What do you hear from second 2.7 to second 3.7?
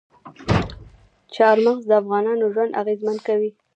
اغېزمن کوي.